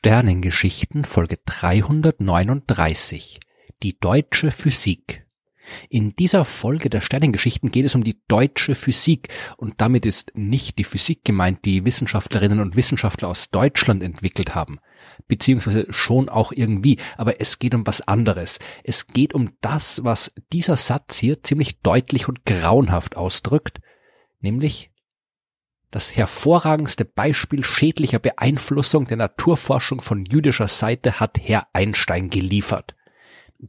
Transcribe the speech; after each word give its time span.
Sternengeschichten 0.00 1.04
Folge 1.04 1.38
339 1.44 3.40
Die 3.82 3.98
deutsche 3.98 4.52
Physik 4.52 5.26
in 5.90 6.14
dieser 6.14 6.44
Folge 6.44 6.88
der 6.88 7.00
Sternengeschichten 7.00 7.72
geht 7.72 7.84
es 7.84 7.96
um 7.96 8.04
die 8.04 8.20
deutsche 8.28 8.76
Physik 8.76 9.28
und 9.56 9.80
damit 9.80 10.06
ist 10.06 10.30
nicht 10.36 10.78
die 10.78 10.84
Physik 10.84 11.24
gemeint, 11.24 11.64
die 11.64 11.84
Wissenschaftlerinnen 11.84 12.60
und 12.60 12.76
Wissenschaftler 12.76 13.26
aus 13.26 13.50
Deutschland 13.50 14.04
entwickelt 14.04 14.54
haben, 14.54 14.78
beziehungsweise 15.26 15.88
schon 15.90 16.28
auch 16.28 16.52
irgendwie, 16.52 16.98
aber 17.16 17.40
es 17.40 17.58
geht 17.58 17.74
um 17.74 17.84
was 17.84 18.00
anderes. 18.00 18.60
Es 18.84 19.08
geht 19.08 19.34
um 19.34 19.50
das, 19.62 20.04
was 20.04 20.32
dieser 20.52 20.76
Satz 20.76 21.16
hier 21.16 21.42
ziemlich 21.42 21.80
deutlich 21.80 22.28
und 22.28 22.44
grauenhaft 22.46 23.16
ausdrückt, 23.16 23.80
nämlich 24.38 24.92
das 25.90 26.16
hervorragendste 26.16 27.04
Beispiel 27.04 27.64
schädlicher 27.64 28.18
Beeinflussung 28.18 29.06
der 29.06 29.16
Naturforschung 29.16 30.00
von 30.02 30.24
jüdischer 30.24 30.68
Seite 30.68 31.20
hat 31.20 31.38
Herr 31.40 31.66
Einstein 31.72 32.30
geliefert. 32.30 32.94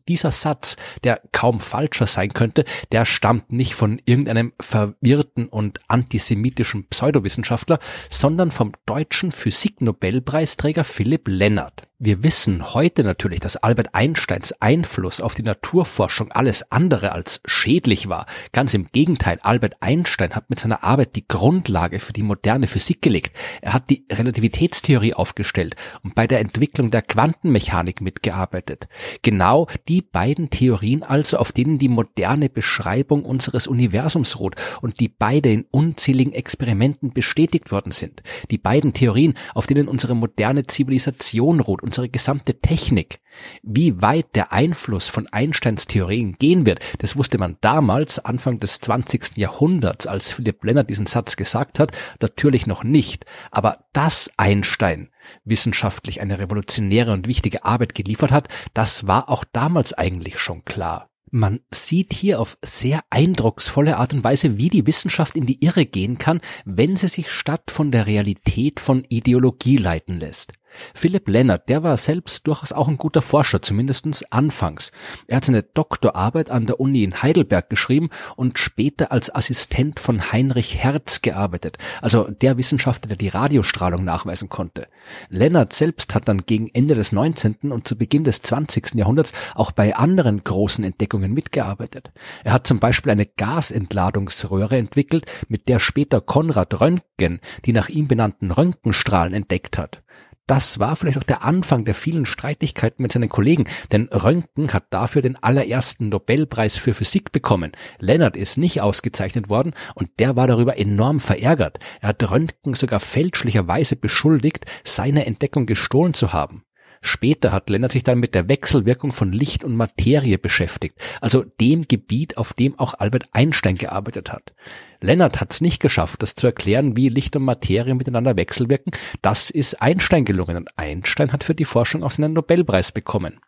Dieser 0.08 0.32
Satz, 0.32 0.76
der 1.04 1.22
kaum 1.32 1.60
falscher 1.60 2.06
sein 2.06 2.30
könnte, 2.30 2.64
der 2.92 3.06
stammt 3.06 3.52
nicht 3.52 3.74
von 3.74 4.00
irgendeinem 4.06 4.54
verwirrten 4.60 5.48
und 5.48 5.80
antisemitischen 5.88 6.88
Pseudowissenschaftler, 6.88 7.80
sondern 8.12 8.52
vom 8.52 8.74
deutschen 8.86 9.32
Physiknobelpreisträger 9.32 10.84
Philipp 10.84 11.28
Lennart. 11.28 11.89
Wir 12.02 12.24
wissen 12.24 12.74
heute 12.74 13.04
natürlich, 13.04 13.42
dass 13.42 13.58
Albert 13.58 13.94
Einsteins 13.94 14.54
Einfluss 14.62 15.20
auf 15.20 15.36
die 15.36 15.44
Naturforschung 15.44 16.32
alles 16.32 16.72
andere 16.72 17.12
als 17.12 17.42
schädlich 17.44 18.08
war. 18.08 18.26
Ganz 18.54 18.74
im 18.74 18.88
Gegenteil, 18.90 19.38
Albert 19.42 19.76
Einstein 19.82 20.34
hat 20.34 20.50
mit 20.50 20.62
seiner 20.62 20.82
Arbeit 20.86 21.18
die 21.18 21.28
Grundlage 21.28 22.00
für 22.00 22.14
die 22.14 22.24
moderne 22.24 22.68
Physik 22.68 23.02
gelegt. 23.02 23.36
Er 23.62 23.74
hat 23.74 23.90
die 23.90 24.06
Relativitätstheorie 24.10 25.14
aufgestellt 25.14 25.76
und 26.02 26.16
bei 26.16 26.26
der 26.26 26.40
Entwicklung 26.40 26.90
der 26.90 27.02
Quantenmechanik 27.02 28.00
mitgearbeitet. 28.00 28.88
Genau 29.22 29.68
die 29.90 30.02
beiden 30.02 30.50
Theorien 30.50 31.04
also, 31.04 31.36
auf 31.36 31.52
denen 31.52 31.80
die 31.80 31.90
moderne 31.90 32.48
Beschreibung 32.48 33.26
unseres 33.26 33.68
Universums 33.68 34.40
ruht 34.40 34.56
und 34.80 35.02
die 35.02 35.10
beide 35.10 35.52
in 35.52 35.66
unzähligen 35.70 36.32
Experimenten 36.32 37.12
bestätigt 37.12 37.74
worden 37.74 37.92
sind. 37.92 38.24
Die 38.52 38.58
beiden 38.58 38.94
Theorien, 38.94 39.34
auf 39.54 39.68
denen 39.68 39.90
unsere 39.90 40.16
moderne 40.16 40.66
Zivilisation 40.66 41.60
ruht 41.60 41.89
unsere 41.90 42.08
gesamte 42.08 42.60
Technik. 42.60 43.18
Wie 43.64 44.00
weit 44.00 44.36
der 44.36 44.52
Einfluss 44.52 45.08
von 45.08 45.26
Einsteins 45.26 45.88
Theorien 45.88 46.36
gehen 46.38 46.68
wird, 46.68 46.82
das 47.00 47.16
wusste 47.16 47.40
man 47.40 47.58
damals, 47.62 48.20
Anfang 48.20 48.60
des 48.60 48.80
20. 48.80 49.38
Jahrhunderts, 49.38 50.06
als 50.06 50.32
Philipp 50.32 50.64
Lennart 50.64 50.88
diesen 50.88 51.08
Satz 51.08 51.36
gesagt 51.36 51.80
hat, 51.80 51.98
natürlich 52.22 52.68
noch 52.68 52.84
nicht. 52.84 53.26
Aber 53.50 53.86
dass 53.92 54.30
Einstein 54.38 55.10
wissenschaftlich 55.46 56.22
eine 56.22 56.38
revolutionäre 56.38 57.12
und 57.12 57.28
wichtige 57.28 57.66
Arbeit 57.66 57.96
geliefert 57.96 58.30
hat, 58.30 58.50
das 58.76 59.08
war 59.08 59.28
auch 59.28 59.44
damals 59.52 59.94
eigentlich 59.94 60.38
schon 60.38 60.64
klar. 60.64 61.10
Man 61.32 61.60
sieht 61.72 62.14
hier 62.14 62.40
auf 62.40 62.60
sehr 62.64 63.02
eindrucksvolle 63.10 63.98
Art 63.98 64.14
und 64.14 64.24
Weise, 64.24 64.60
wie 64.60 64.70
die 64.70 64.86
Wissenschaft 64.86 65.36
in 65.36 65.48
die 65.48 65.64
Irre 65.64 65.88
gehen 65.88 66.20
kann, 66.20 66.40
wenn 66.66 66.96
sie 66.98 67.08
sich 67.08 67.32
statt 67.32 67.72
von 67.72 67.92
der 67.92 68.06
Realität 68.06 68.80
von 68.80 69.04
Ideologie 69.10 69.78
leiten 69.78 70.20
lässt. 70.20 70.54
Philipp 70.94 71.28
Lennart, 71.28 71.70
der 71.70 71.84
war 71.84 71.98
selbst 71.98 72.48
durchaus 72.48 72.72
auch 72.72 72.88
ein 72.88 72.98
guter 72.98 73.22
Forscher, 73.22 73.62
zumindestens 73.62 74.24
anfangs. 74.32 74.92
Er 75.28 75.38
hat 75.38 75.46
seine 75.46 75.64
Doktorarbeit 75.64 76.50
an 76.50 76.66
der 76.66 76.80
Uni 76.80 77.04
in 77.04 77.22
Heidelberg 77.22 77.70
geschrieben 77.70 78.10
und 78.36 78.60
später 78.60 79.12
als 79.12 79.34
Assistent 79.34 80.00
von 80.00 80.32
Heinrich 80.32 80.84
Hertz 80.84 81.22
gearbeitet, 81.22 81.78
also 82.02 82.30
der 82.30 82.58
Wissenschaftler, 82.58 83.10
der 83.10 83.18
die 83.18 83.30
Radiostrahlung 83.30 84.04
nachweisen 84.04 84.50
konnte. 84.50 84.88
Lennart 85.30 85.74
selbst 85.74 86.16
hat 86.16 86.28
dann 86.28 86.46
gegen 86.46 86.70
Ende 86.74 86.96
des 86.96 87.12
19. 87.12 87.72
und 87.72 87.88
zu 87.88 87.98
Beginn 87.98 88.24
des 88.24 88.42
20. 88.42 88.96
Jahrhunderts 88.96 89.34
auch 89.56 89.72
bei 89.72 89.96
anderen 89.96 90.44
großen 90.44 90.84
Entdeckungen 90.84 91.34
mitgearbeitet. 91.34 92.12
Er 92.44 92.54
hat 92.54 92.68
zum 92.68 92.80
Beispiel 92.80 93.12
eine 93.12 93.26
Gasentladungsröhre 93.26 94.78
entwickelt, 94.78 95.26
mit 95.48 95.68
der 95.68 95.80
später 95.80 96.22
Konrad 96.22 96.80
Röntgen 96.80 97.40
die 97.66 97.74
nach 97.74 97.90
ihm 97.90 98.08
benannten 98.08 98.52
Röntgenstrahlen 98.52 99.34
entdeckt 99.34 99.78
hat. 99.78 100.02
Das 100.50 100.80
war 100.80 100.96
vielleicht 100.96 101.20
auch 101.20 101.24
der 101.24 101.44
Anfang 101.44 101.86
der 101.86 101.94
vielen 101.94 102.26
Streitigkeiten 102.26 103.04
mit 103.04 103.12
seinen 103.12 103.30
Kollegen, 103.30 103.66
denn 103.92 104.10
Röntgen 104.12 104.74
hat 104.74 104.86
dafür 104.90 105.22
den 105.22 105.36
allerersten 105.36 106.10
Nobelpreis 106.10 106.80
für 106.80 106.96
Physik 106.96 107.32
bekommen. 107.32 107.74
Lennart 108.00 108.36
ist 108.36 108.58
nicht 108.58 108.82
ausgezeichnet 108.82 109.50
worden 109.50 109.76
und 109.94 110.10
der 110.18 110.36
war 110.38 110.48
darüber 110.48 110.80
enorm 110.80 111.20
verärgert. 111.20 111.78
Er 112.02 112.10
hat 112.10 112.32
Röntgen 112.32 112.74
sogar 112.74 113.00
fälschlicherweise 113.00 113.96
beschuldigt, 113.96 114.66
seine 114.84 115.28
Entdeckung 115.28 115.68
gestohlen 115.68 116.16
zu 116.16 116.34
haben. 116.34 116.64
Später 117.02 117.52
hat 117.52 117.70
Lennart 117.70 117.94
sich 117.94 118.04
dann 118.04 118.20
mit 118.20 118.36
der 118.36 118.50
Wechselwirkung 118.50 119.14
von 119.14 119.32
Licht 119.32 119.64
und 119.64 119.76
Materie 119.76 120.38
beschäftigt, 120.38 120.98
also 121.22 121.46
dem 121.62 121.88
Gebiet, 121.88 122.38
auf 122.38 122.54
dem 122.54 122.78
auch 122.78 122.94
Albert 122.96 123.26
Einstein 123.32 123.76
gearbeitet 123.76 124.32
hat. 124.32 124.54
Lennart 125.00 125.40
hat 125.40 125.54
es 125.54 125.62
nicht 125.62 125.82
geschafft, 125.82 126.22
das 126.22 126.36
zu 126.36 126.48
erklären, 126.48 126.98
wie 126.98 127.10
Licht 127.10 127.36
und 127.36 127.44
Materie 127.44 127.96
miteinander 127.96 128.36
wechselwirken. 128.36 128.92
Das 129.22 129.50
ist 129.50 129.82
Einstein 129.82 130.26
gelungen 130.26 130.58
und 130.58 130.70
Einstein 130.78 131.32
hat 131.32 131.44
für 131.44 131.56
die 131.56 131.66
Forschung 131.66 132.04
auch 132.04 132.12
seinen 132.12 132.34
Nobelpreis 132.34 132.92
bekommen. 132.92 133.40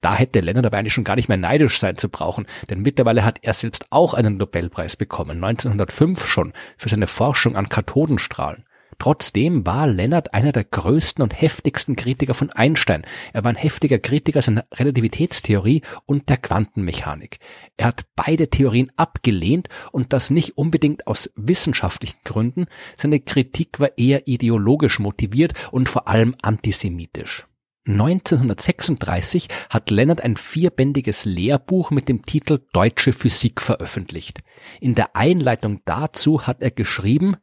Da 0.00 0.16
hätte 0.16 0.40
Lennart 0.40 0.66
aber 0.66 0.78
eigentlich 0.78 0.92
schon 0.92 1.04
gar 1.04 1.16
nicht 1.16 1.28
mehr 1.28 1.38
neidisch 1.38 1.78
sein 1.78 1.96
zu 1.96 2.08
brauchen, 2.08 2.46
denn 2.68 2.82
mittlerweile 2.82 3.24
hat 3.24 3.38
er 3.42 3.52
selbst 3.52 3.86
auch 3.90 4.14
einen 4.14 4.36
Nobelpreis 4.36 4.96
bekommen, 4.96 5.42
1905 5.42 6.26
schon, 6.26 6.52
für 6.76 6.88
seine 6.88 7.06
Forschung 7.06 7.56
an 7.56 7.68
Kathodenstrahlen. 7.68 8.64
Trotzdem 8.98 9.66
war 9.66 9.86
Lennart 9.86 10.32
einer 10.32 10.52
der 10.52 10.64
größten 10.64 11.22
und 11.22 11.40
heftigsten 11.40 11.96
Kritiker 11.96 12.34
von 12.34 12.50
Einstein. 12.50 13.04
Er 13.32 13.44
war 13.44 13.50
ein 13.50 13.56
heftiger 13.56 13.98
Kritiker 13.98 14.42
seiner 14.42 14.64
Relativitätstheorie 14.72 15.82
und 16.06 16.28
der 16.28 16.38
Quantenmechanik. 16.38 17.38
Er 17.76 17.88
hat 17.88 18.06
beide 18.16 18.48
Theorien 18.48 18.90
abgelehnt 18.96 19.68
und 19.92 20.12
das 20.12 20.30
nicht 20.30 20.56
unbedingt 20.56 21.06
aus 21.06 21.30
wissenschaftlichen 21.36 22.18
Gründen. 22.24 22.66
Seine 22.96 23.20
Kritik 23.20 23.80
war 23.80 23.98
eher 23.98 24.26
ideologisch 24.26 24.98
motiviert 24.98 25.52
und 25.70 25.88
vor 25.88 26.08
allem 26.08 26.34
antisemitisch. 26.40 27.46
1936 27.86 29.48
hat 29.70 29.90
Lennart 29.90 30.20
ein 30.20 30.36
vierbändiges 30.36 31.24
Lehrbuch 31.24 31.90
mit 31.90 32.08
dem 32.08 32.26
Titel 32.26 32.58
Deutsche 32.72 33.12
Physik 33.12 33.60
veröffentlicht. 33.60 34.42
In 34.80 34.96
der 34.96 35.14
Einleitung 35.14 35.82
dazu 35.84 36.46
hat 36.46 36.62
er 36.62 36.72
geschrieben, 36.72 37.36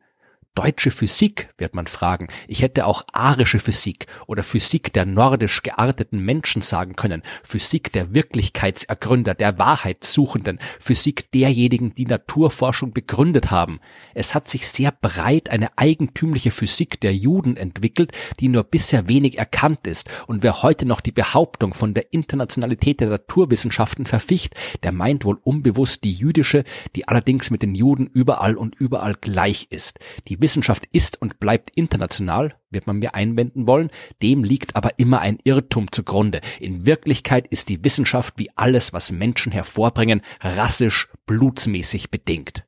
Deutsche 0.55 0.91
Physik, 0.91 1.49
wird 1.57 1.73
man 1.73 1.87
fragen. 1.87 2.27
Ich 2.47 2.61
hätte 2.61 2.85
auch 2.85 3.01
arische 3.11 3.57
Physik 3.57 4.05
oder 4.27 4.43
Physik 4.43 4.93
der 4.93 5.07
nordisch 5.07 5.63
gearteten 5.63 6.19
Menschen 6.19 6.61
sagen 6.61 6.95
können, 6.95 7.23
Physik 7.43 7.91
der 7.91 8.13
Wirklichkeitsergründer, 8.13 9.33
der 9.33 9.57
Wahrheitssuchenden, 9.57 10.59
Physik 10.79 11.31
derjenigen, 11.31 11.95
die 11.95 12.05
Naturforschung 12.05 12.93
begründet 12.93 13.49
haben. 13.49 13.79
Es 14.13 14.35
hat 14.35 14.47
sich 14.47 14.67
sehr 14.67 14.91
breit 14.91 15.49
eine 15.49 15.75
eigentümliche 15.75 16.51
Physik 16.51 17.01
der 17.01 17.15
Juden 17.15 17.57
entwickelt, 17.57 18.11
die 18.39 18.47
nur 18.47 18.63
bisher 18.63 19.07
wenig 19.07 19.39
erkannt 19.39 19.87
ist. 19.87 20.07
Und 20.27 20.43
wer 20.43 20.61
heute 20.61 20.85
noch 20.85 21.01
die 21.01 21.11
Behauptung 21.11 21.73
von 21.73 21.95
der 21.95 22.13
Internationalität 22.13 22.99
der 22.99 23.09
Naturwissenschaften 23.09 24.05
verficht, 24.05 24.53
der 24.83 24.91
meint 24.91 25.25
wohl 25.25 25.39
unbewusst 25.43 26.03
die 26.03 26.13
jüdische, 26.13 26.63
die 26.95 27.07
allerdings 27.07 27.49
mit 27.49 27.63
den 27.63 27.73
Juden 27.73 28.05
überall 28.05 28.55
und 28.55 28.75
überall 28.75 29.15
gleich 29.15 29.65
ist. 29.71 29.97
Die 30.27 30.42
Wissenschaft 30.43 30.83
ist 30.91 31.19
und 31.19 31.39
bleibt 31.39 31.71
international, 31.73 32.55
wird 32.69 32.85
man 32.85 32.99
mir 32.99 33.15
einwenden 33.15 33.65
wollen, 33.65 33.89
dem 34.21 34.43
liegt 34.43 34.75
aber 34.75 34.99
immer 34.99 35.21
ein 35.21 35.39
Irrtum 35.43 35.91
zugrunde. 35.91 36.41
In 36.59 36.85
Wirklichkeit 36.85 37.47
ist 37.47 37.69
die 37.69 37.83
Wissenschaft 37.83 38.35
wie 38.37 38.51
alles, 38.55 38.93
was 38.93 39.11
Menschen 39.11 39.51
hervorbringen, 39.51 40.21
rassisch, 40.41 41.07
blutsmäßig 41.25 42.11
bedingt. 42.11 42.65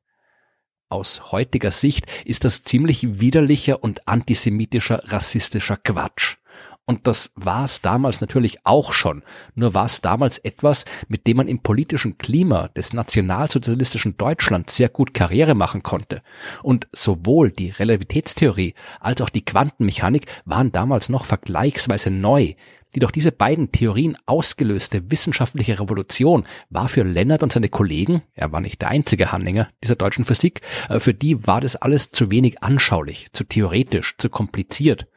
Aus 0.88 1.32
heutiger 1.32 1.70
Sicht 1.70 2.06
ist 2.24 2.44
das 2.44 2.64
ziemlich 2.64 3.20
widerlicher 3.20 3.84
und 3.84 4.08
antisemitischer 4.08 5.02
rassistischer 5.12 5.76
Quatsch. 5.76 6.36
Und 6.88 7.08
das 7.08 7.32
war 7.34 7.64
es 7.64 7.82
damals 7.82 8.20
natürlich 8.20 8.64
auch 8.64 8.92
schon. 8.92 9.24
Nur 9.56 9.74
war 9.74 9.86
es 9.86 10.02
damals 10.02 10.38
etwas, 10.38 10.84
mit 11.08 11.26
dem 11.26 11.38
man 11.38 11.48
im 11.48 11.58
politischen 11.58 12.16
Klima 12.16 12.68
des 12.68 12.92
nationalsozialistischen 12.92 14.16
Deutschland 14.16 14.70
sehr 14.70 14.88
gut 14.88 15.12
Karriere 15.12 15.56
machen 15.56 15.82
konnte. 15.82 16.22
Und 16.62 16.86
sowohl 16.92 17.50
die 17.50 17.70
Relativitätstheorie 17.70 18.74
als 19.00 19.20
auch 19.20 19.30
die 19.30 19.44
Quantenmechanik 19.44 20.26
waren 20.44 20.70
damals 20.70 21.08
noch 21.08 21.24
vergleichsweise 21.24 22.12
neu. 22.12 22.54
Die 22.94 23.00
durch 23.00 23.12
diese 23.12 23.32
beiden 23.32 23.72
Theorien 23.72 24.16
ausgelöste 24.26 25.10
wissenschaftliche 25.10 25.80
Revolution 25.80 26.46
war 26.70 26.88
für 26.88 27.02
Lennart 27.02 27.42
und 27.42 27.52
seine 27.52 27.68
Kollegen, 27.68 28.22
er 28.32 28.52
war 28.52 28.60
nicht 28.60 28.80
der 28.80 28.88
einzige 28.88 29.32
Anhänger 29.32 29.68
dieser 29.82 29.96
deutschen 29.96 30.24
Physik, 30.24 30.62
äh, 30.88 31.00
für 31.00 31.12
die 31.12 31.48
war 31.48 31.60
das 31.60 31.74
alles 31.74 32.10
zu 32.10 32.30
wenig 32.30 32.62
anschaulich, 32.62 33.26
zu 33.32 33.42
theoretisch, 33.42 34.14
zu 34.18 34.30
kompliziert. 34.30 35.08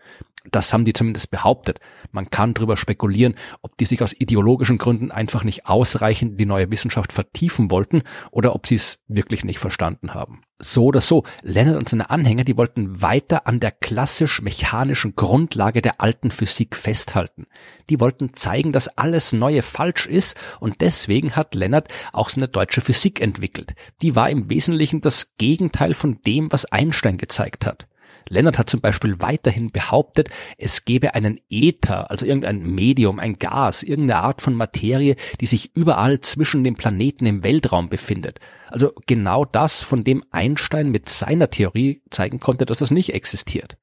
Das 0.51 0.71
haben 0.71 0.86
die 0.86 0.94
zumindest 0.94 1.31
behauptet. 1.31 1.80
Man 2.12 2.30
kann 2.30 2.53
darüber 2.53 2.77
spekulieren, 2.77 3.36
ob 3.62 3.77
die 3.77 3.86
sich 3.86 4.01
aus 4.01 4.13
ideologischen 4.13 4.77
Gründen 4.77 5.12
einfach 5.12 5.44
nicht 5.44 5.65
ausreichend 5.65 6.39
die 6.39 6.45
neue 6.45 6.71
Wissenschaft 6.71 7.12
vertiefen 7.12 7.71
wollten 7.71 8.03
oder 8.31 8.56
ob 8.56 8.65
sie 8.65 8.75
es 8.75 9.03
wirklich 9.07 9.44
nicht 9.44 9.59
verstanden 9.59 10.13
haben. 10.13 10.41
So 10.62 10.86
oder 10.86 11.01
so, 11.01 11.24
Leonard 11.41 11.77
und 11.77 11.89
seine 11.89 12.09
Anhänger, 12.09 12.44
die 12.44 12.57
wollten 12.57 13.01
weiter 13.01 13.47
an 13.47 13.59
der 13.59 13.71
klassisch-mechanischen 13.71 15.15
Grundlage 15.15 15.81
der 15.81 16.01
alten 16.01 16.31
Physik 16.31 16.75
festhalten. 16.75 17.47
Die 17.89 18.00
wollten 18.00 18.33
zeigen, 18.33 18.71
dass 18.71 18.97
alles 18.97 19.31
Neue 19.31 19.62
falsch 19.62 20.06
ist 20.06 20.38
und 20.59 20.81
deswegen 20.81 21.36
hat 21.36 21.56
Leonard 21.56 21.88
auch 22.12 22.30
seine 22.30 22.47
deutsche 22.47 22.81
Physik 22.81 23.21
entwickelt. 23.21 23.74
Die 24.01 24.15
war 24.15 24.30
im 24.30 24.50
Wesentlichen 24.50 25.01
das 25.01 25.33
Gegenteil 25.38 25.94
von 25.94 26.21
dem, 26.25 26.51
was 26.51 26.65
Einstein 26.65 27.18
gezeigt 27.18 27.65
hat. 27.65 27.88
Lennart 28.27 28.57
hat 28.57 28.69
zum 28.69 28.81
Beispiel 28.81 29.16
weiterhin 29.19 29.71
behauptet, 29.71 30.30
es 30.57 30.86
gebe 30.86 31.16
einen 31.16 31.39
Äther, 31.50 32.10
also 32.12 32.25
irgendein 32.25 32.74
Medium, 32.74 33.19
ein 33.19 33.38
Gas, 33.38 33.83
irgendeine 33.83 34.21
Art 34.21 34.42
von 34.42 34.54
Materie, 34.54 35.16
die 35.42 35.45
sich 35.45 35.75
überall 35.75 36.19
zwischen 36.19 36.63
den 36.63 36.75
Planeten 36.75 37.25
im 37.25 37.44
Weltraum 37.44 37.89
befindet. 37.89 38.39
Also 38.68 38.94
genau 39.07 39.45
das, 39.45 39.83
von 39.83 40.04
dem 40.04 40.24
Einstein 40.31 40.89
mit 40.89 41.10
seiner 41.10 41.50
Theorie 41.50 42.01
zeigen 42.10 42.39
konnte, 42.39 42.66
dass 42.66 42.80
das 42.80 42.92
nicht 42.92 43.13
existiert. 43.13 43.77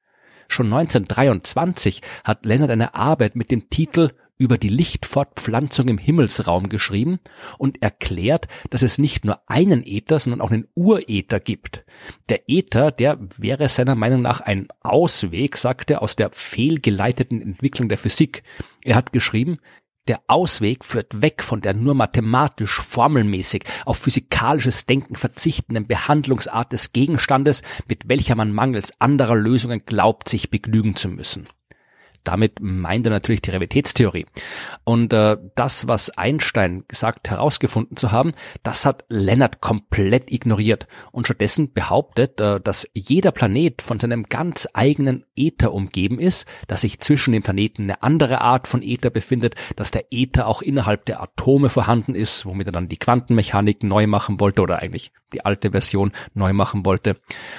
Schon 0.47 0.67
1923 0.67 2.01
hat 2.23 2.45
Lennart 2.45 2.71
eine 2.71 2.95
Arbeit 2.95 3.35
mit 3.35 3.51
dem 3.51 3.69
Titel 3.69 4.11
über 4.37 4.57
die 4.57 4.69
Lichtfortpflanzung 4.69 5.87
im 5.87 5.97
Himmelsraum 5.97 6.69
geschrieben 6.69 7.19
und 7.57 7.81
erklärt, 7.81 8.47
dass 8.69 8.83
es 8.83 8.97
nicht 8.97 9.25
nur 9.25 9.41
einen 9.47 9.83
Äther, 9.85 10.19
sondern 10.19 10.41
auch 10.41 10.51
einen 10.51 10.67
Uräther 10.75 11.39
gibt. 11.39 11.83
Der 12.29 12.47
Äther, 12.47 12.91
der 12.91 13.17
wäre 13.37 13.69
seiner 13.69 13.95
Meinung 13.95 14.21
nach 14.21 14.41
ein 14.41 14.67
Ausweg, 14.81 15.57
sagt 15.57 15.89
er, 15.89 16.01
aus 16.01 16.15
der 16.15 16.29
fehlgeleiteten 16.31 17.41
Entwicklung 17.41 17.89
der 17.89 17.97
Physik. 17.97 18.43
Er 18.83 18.95
hat 18.95 19.11
geschrieben, 19.11 19.57
der 20.07 20.21
Ausweg 20.27 20.85
führt 20.85 21.21
weg 21.21 21.43
von 21.43 21.59
der 21.59 21.73
nur 21.73 21.93
mathematisch 21.93 22.79
formelmäßig 22.81 23.65
auf 23.85 23.97
physikalisches 23.97 24.85
Denken 24.85 25.15
verzichtenden 25.15 25.87
Behandlungsart 25.87 26.71
des 26.71 26.93
Gegenstandes, 26.93 27.61
mit 27.87 28.07
welcher 28.07 28.35
man 28.35 28.53
mangels 28.53 28.93
anderer 29.01 29.35
Lösungen 29.35 29.85
glaubt, 29.85 30.29
sich 30.29 30.49
begnügen 30.49 30.95
zu 30.95 31.09
müssen. 31.09 31.47
Damit 32.27 32.59
meint 32.59 33.05
er 33.05 33.11
natürlich 33.11 33.41
die 33.41 33.51
Realitätstheorie. 33.51 34.25
Und 34.83 35.13
äh, 35.13 35.37
das, 35.55 35.87
was 35.87 36.09
Einstein 36.17 36.83
gesagt 36.89 37.29
herausgefunden 37.29 37.95
zu 37.95 38.11
haben, 38.11 38.33
das 38.63 38.85
hat 38.85 39.05
Leonard 39.07 39.61
komplett 39.61 40.29
ignoriert 40.29 40.87
und 41.13 41.25
stattdessen 41.25 41.71
behauptet, 41.71 42.41
äh, 42.41 42.59
dass 42.59 42.85
jeder 42.93 43.31
Planet 43.31 43.81
von 43.81 43.97
seinem 43.97 44.23
ganz 44.23 44.67
eigenen 44.73 45.23
Äther 45.37 45.71
umgeben 45.71 46.19
ist, 46.19 46.45
dass 46.67 46.81
sich 46.81 46.99
zwischen 46.99 47.31
den 47.31 47.43
Planeten 47.43 47.83
eine 47.83 48.03
andere 48.03 48.41
Art 48.41 48.67
von 48.67 48.83
Äther 48.83 49.09
befindet, 49.09 49.55
dass 49.77 49.91
der 49.91 50.05
Äther 50.11 50.47
auch 50.47 50.61
innerhalb 50.61 51.05
der 51.05 51.21
Atome 51.21 51.69
vorhanden 51.69 52.13
ist, 52.13 52.45
womit 52.45 52.67
er 52.67 52.73
dann 52.73 52.89
die 52.89 52.97
Quantenmechanik 52.97 53.83
neu 53.83 54.05
machen 54.05 54.41
wollte 54.41 54.61
oder 54.61 54.79
eigentlich 54.79 55.13
die 55.33 55.45
alte 55.45 55.71
Version 55.71 56.11
neu 56.33 56.51
machen 56.51 56.85
wollte. 56.85 57.15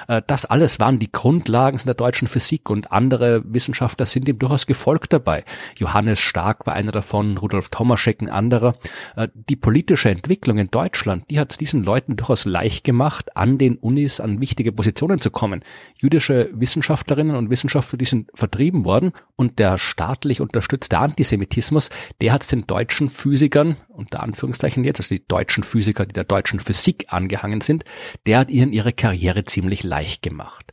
Äh, 0.09 0.21
das 0.27 0.45
alles 0.45 0.79
waren 0.79 0.99
die 0.99 1.11
Grundlagen 1.11 1.79
der 1.87 1.95
deutschen 1.95 2.29
Physik 2.29 2.69
und 2.69 2.93
andere 2.93 3.43
Wissenschaftler 3.47 4.05
sind 4.05 4.29
ihm 4.29 4.39
durchaus 4.39 4.58
durchaus 4.59 4.67
gefolgt 4.67 5.13
dabei. 5.13 5.45
Johannes 5.77 6.19
Stark 6.19 6.67
war 6.67 6.75
einer 6.75 6.93
davon, 6.93 7.37
Rudolf 7.39 7.69
Tomaschek 7.69 8.21
ein 8.23 8.29
anderer. 8.29 8.75
Äh, 9.17 9.29
die 9.35 9.57
politische 9.57 10.11
Entwicklung 10.11 10.59
in 10.59 10.71
Deutschland, 10.71 11.25
die 11.31 11.39
hat 11.39 11.53
es 11.53 11.59
diesen 11.59 11.85
Leuten 11.85 12.17
durchaus 12.17 12.45
leicht 12.45 12.85
gemacht, 12.85 13.37
an 13.37 13.59
den 13.59 13.77
Unis 13.77 14.21
an 14.21 14.41
wichtige 14.41 14.73
Positionen 14.73 15.21
zu 15.21 15.31
kommen. 15.31 15.63
Jüdische 15.97 16.51
Wissenschaftlerinnen 16.53 17.37
und 17.37 17.51
Wissenschaftler, 17.51 17.99
die 17.99 18.05
sind 18.05 18.31
vertrieben 18.35 18.85
worden 18.85 19.13
und 19.37 19.59
der 19.59 19.79
staatlich 19.79 20.41
unterstützte 20.41 20.99
Antisemitismus, 20.99 21.91
der 22.21 22.33
hat 22.33 22.43
es 22.43 22.49
den 22.49 22.67
deutschen 22.67 23.09
Physikern, 23.09 23.77
unter 23.89 24.23
Anführungszeichen 24.23 24.85
jetzt, 24.85 25.01
also 25.01 25.15
die 25.15 25.27
deutschen 25.27 25.65
Physiker, 25.65 26.07
die 26.07 26.15
der 26.15 26.25
deutschen 26.25 26.61
Physik 26.61 27.07
angehangen 27.09 27.61
sind, 27.61 27.85
der 28.27 28.39
hat 28.39 28.51
ihnen 28.51 28.73
ihre 28.73 28.93
Karriere 28.93 29.45
ziemlich 29.45 29.85
leicht 29.85 30.23
gemacht. 30.23 30.68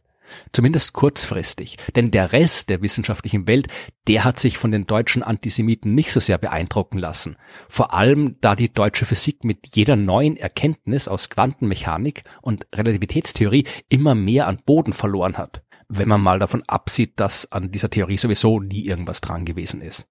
Zumindest 0.52 0.94
kurzfristig. 0.94 1.78
Denn 1.96 2.12
der 2.12 2.32
Rest 2.32 2.70
der 2.70 2.82
wissenschaftlichen 2.82 3.48
Welt, 3.48 3.68
der 4.08 4.24
hat 4.24 4.40
sich 4.40 4.58
von 4.58 4.72
den 4.72 4.88
deutschen 4.88 5.24
Antisemiten 5.24 5.96
nicht 5.96 6.12
so 6.12 6.20
sehr 6.20 6.38
beeindrucken 6.38 6.98
lassen. 6.98 7.38
Vor 7.68 7.94
allem, 7.94 8.38
da 8.42 8.56
die 8.56 8.74
deutsche 8.74 9.06
Physik 9.06 9.44
mit 9.44 9.76
jeder 9.76 9.96
neuen 9.96 10.38
Erkenntnis 10.38 11.08
aus 11.08 11.30
Quantenmechanik 11.30 12.24
und 12.42 12.68
Relativitätstheorie 12.74 13.66
immer 13.90 14.16
mehr 14.16 14.48
an 14.48 14.62
Boden 14.66 14.94
verloren 14.94 15.38
hat. 15.38 15.64
Wenn 15.88 16.10
man 16.10 16.22
mal 16.22 16.40
davon 16.40 16.64
absieht, 16.68 17.20
dass 17.20 17.52
an 17.52 17.72
dieser 17.72 17.90
Theorie 17.90 18.18
sowieso 18.18 18.60
nie 18.60 18.86
irgendwas 18.86 19.22
dran 19.22 19.46
gewesen 19.46 19.82
ist. 19.82 20.08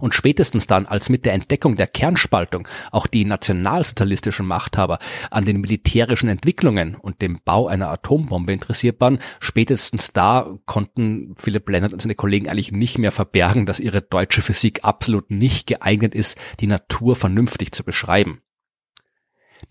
Und 0.00 0.14
spätestens 0.14 0.66
dann, 0.66 0.86
als 0.86 1.08
mit 1.08 1.24
der 1.24 1.34
Entdeckung 1.34 1.76
der 1.76 1.86
Kernspaltung 1.86 2.68
auch 2.90 3.06
die 3.06 3.24
nationalsozialistischen 3.24 4.46
Machthaber 4.46 4.98
an 5.30 5.44
den 5.44 5.60
militärischen 5.60 6.28
Entwicklungen 6.28 6.94
und 6.94 7.22
dem 7.22 7.40
Bau 7.44 7.66
einer 7.68 7.90
Atombombe 7.90 8.52
interessiert 8.52 9.00
waren, 9.00 9.18
spätestens 9.40 10.12
da 10.12 10.56
konnten 10.64 11.34
Philipp 11.36 11.68
Lennart 11.68 11.92
und 11.92 12.02
seine 12.02 12.14
Kollegen 12.14 12.48
eigentlich 12.48 12.72
nicht 12.72 12.98
mehr 12.98 13.12
verbergen, 13.12 13.66
dass 13.66 13.80
ihre 13.80 14.02
deutsche 14.02 14.42
Physik 14.42 14.84
absolut 14.84 15.30
nicht 15.30 15.66
geeignet 15.66 16.14
ist, 16.14 16.38
die 16.60 16.66
Natur 16.66 17.16
vernünftig 17.16 17.72
zu 17.72 17.84
beschreiben. 17.84 18.40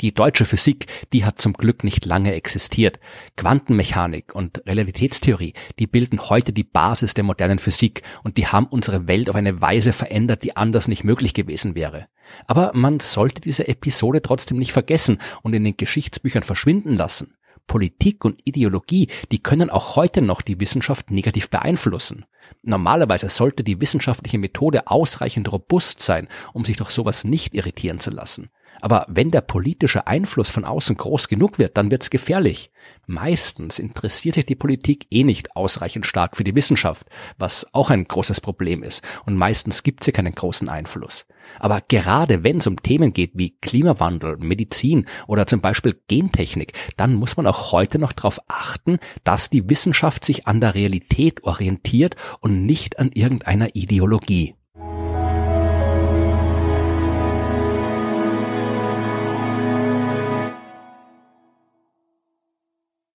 Die 0.01 0.13
deutsche 0.13 0.45
Physik, 0.45 0.87
die 1.13 1.25
hat 1.25 1.41
zum 1.41 1.53
Glück 1.53 1.83
nicht 1.83 2.05
lange 2.05 2.33
existiert. 2.33 2.99
Quantenmechanik 3.37 4.35
und 4.35 4.65
Relativitätstheorie, 4.65 5.53
die 5.79 5.87
bilden 5.87 6.29
heute 6.29 6.53
die 6.53 6.63
Basis 6.63 7.13
der 7.13 7.23
modernen 7.23 7.59
Physik 7.59 8.01
und 8.23 8.37
die 8.37 8.47
haben 8.47 8.67
unsere 8.67 9.07
Welt 9.07 9.29
auf 9.29 9.35
eine 9.35 9.61
Weise 9.61 9.93
verändert, 9.93 10.43
die 10.43 10.55
anders 10.55 10.87
nicht 10.87 11.03
möglich 11.03 11.33
gewesen 11.33 11.75
wäre. 11.75 12.07
Aber 12.47 12.71
man 12.73 12.99
sollte 12.99 13.41
diese 13.41 13.67
Episode 13.67 14.21
trotzdem 14.21 14.57
nicht 14.57 14.73
vergessen 14.73 15.19
und 15.43 15.53
in 15.53 15.63
den 15.63 15.77
Geschichtsbüchern 15.77 16.43
verschwinden 16.43 16.95
lassen. 16.95 17.35
Politik 17.67 18.25
und 18.25 18.41
Ideologie, 18.45 19.07
die 19.31 19.41
können 19.41 19.69
auch 19.69 19.95
heute 19.95 20.21
noch 20.21 20.41
die 20.41 20.59
Wissenschaft 20.59 21.09
negativ 21.09 21.49
beeinflussen. 21.49 22.25
Normalerweise 22.61 23.29
sollte 23.29 23.63
die 23.63 23.81
wissenschaftliche 23.81 24.37
Methode 24.37 24.87
ausreichend 24.87 25.51
robust 25.51 25.99
sein, 25.99 26.27
um 26.53 26.63
sich 26.63 26.77
durch 26.77 26.91
sowas 26.91 27.23
nicht 27.23 27.55
irritieren 27.55 27.99
zu 27.99 28.11
lassen. 28.11 28.49
Aber 28.81 29.05
wenn 29.07 29.31
der 29.31 29.41
politische 29.41 30.07
Einfluss 30.07 30.49
von 30.49 30.65
außen 30.65 30.97
groß 30.97 31.27
genug 31.27 31.59
wird, 31.59 31.77
dann 31.77 31.91
wird's 31.91 32.09
gefährlich. 32.09 32.71
Meistens 33.07 33.79
interessiert 33.79 34.35
sich 34.35 34.45
die 34.45 34.55
Politik 34.55 35.07
eh 35.11 35.23
nicht 35.23 35.55
ausreichend 35.55 36.05
stark 36.05 36.35
für 36.35 36.43
die 36.43 36.55
Wissenschaft, 36.55 37.07
was 37.37 37.67
auch 37.73 37.89
ein 37.89 38.07
großes 38.07 38.41
Problem 38.41 38.83
ist. 38.83 39.03
Und 39.25 39.35
meistens 39.35 39.83
gibt's 39.83 40.05
hier 40.05 40.13
keinen 40.13 40.35
großen 40.35 40.69
Einfluss. 40.69 41.25
Aber 41.59 41.81
gerade 41.81 42.43
wenn 42.43 42.57
es 42.57 42.67
um 42.67 42.81
Themen 42.81 43.13
geht 43.13 43.31
wie 43.35 43.57
Klimawandel, 43.59 44.37
Medizin 44.37 45.05
oder 45.27 45.47
zum 45.47 45.61
Beispiel 45.61 45.99
Gentechnik, 46.07 46.73
dann 46.97 47.13
muss 47.13 47.37
man 47.37 47.47
auch 47.47 47.71
heute 47.71 47.99
noch 47.99 48.13
darauf 48.13 48.39
achten, 48.47 48.97
dass 49.23 49.49
die 49.49 49.69
Wissenschaft 49.69 50.25
sich 50.25 50.47
an 50.47 50.61
der 50.61 50.75
Realität 50.75 51.43
orientiert 51.43 52.15
und 52.39 52.65
nicht 52.65 52.99
an 52.99 53.11
irgendeiner 53.13 53.75
Ideologie. 53.75 54.55